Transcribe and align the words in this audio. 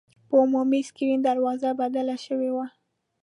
په 0.27 0.35
عمومي 0.43 0.81
سکرین 0.89 1.19
دروازه 1.23 1.69
بدله 1.81 2.15
شوې 2.25 2.49
وه. 2.55 2.65